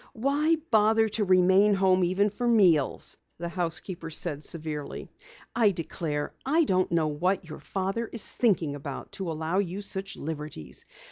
[0.13, 5.09] "Why bother to remain home even for meals?" the housekeeper said severely.
[5.55, 10.17] "I declare, I don't know what your father is thinking about to allow you such
[10.17, 10.85] liberties!